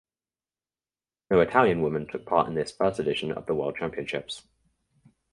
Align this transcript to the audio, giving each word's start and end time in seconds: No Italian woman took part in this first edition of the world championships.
No 1.29 1.41
Italian 1.41 1.83
woman 1.83 2.07
took 2.07 2.25
part 2.25 2.47
in 2.47 2.55
this 2.55 2.71
first 2.71 2.97
edition 2.99 3.31
of 3.31 3.45
the 3.45 3.53
world 3.53 3.75
championships. 3.77 4.41